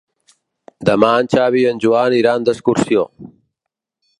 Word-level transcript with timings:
Demà 0.89 1.09
en 1.25 1.29
Xavi 1.33 1.61
i 1.65 1.69
en 1.73 1.81
Joan 1.85 2.17
iran 2.21 2.49
d'excursió. 2.51 3.05